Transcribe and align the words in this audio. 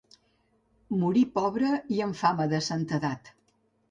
Morí 1.01 1.21
pobre 1.35 1.69
i 1.97 2.01
amb 2.05 2.19
fama 2.21 2.47
de 2.55 2.61
santedat. 2.71 3.33